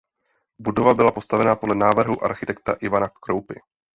[0.59, 3.59] Budova byla postavena podle návrhu architekta Ivana Kroupy.